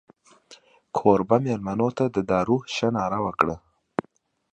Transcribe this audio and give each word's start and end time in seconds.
کوربه 0.97 1.37
مېلمنو 1.45 1.89
ته 1.97 2.05
د 2.15 2.17
دارو 2.31 2.57
شه 2.75 2.87
ناره 2.97 3.19
وکړه. 3.25 3.55